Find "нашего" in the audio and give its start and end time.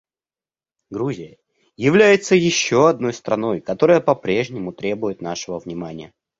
5.21-5.59